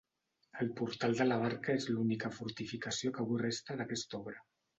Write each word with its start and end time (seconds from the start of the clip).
El 0.63 0.69
portal 0.77 1.13
de 1.19 1.27
la 1.27 1.37
Barca 1.43 1.75
és 1.81 1.85
l'única 1.91 2.33
fortificació 2.39 3.13
que 3.19 3.23
avui 3.27 3.45
resta 3.45 3.79
d'aquesta 3.85 4.21
obra. 4.25 4.43